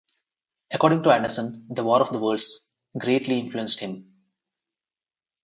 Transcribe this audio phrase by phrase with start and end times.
[0.71, 4.15] According to Anderson, "The War of the Worlds" greatly influenced him.